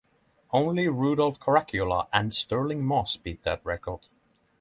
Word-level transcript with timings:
Only 0.51 0.87
Rudolf 0.87 1.39
Caracciola 1.39 2.07
and 2.11 2.33
Stirling 2.33 2.83
Moss 2.83 3.17
beat 3.17 3.43
that 3.43 3.63
record. 3.63 4.07